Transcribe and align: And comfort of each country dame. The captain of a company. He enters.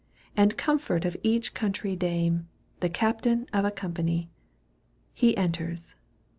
And 0.35 0.57
comfort 0.57 1.05
of 1.05 1.15
each 1.21 1.53
country 1.53 1.95
dame. 1.95 2.47
The 2.79 2.89
captain 2.89 3.45
of 3.53 3.65
a 3.65 3.69
company. 3.69 4.31
He 5.13 5.37
enters. 5.37 5.93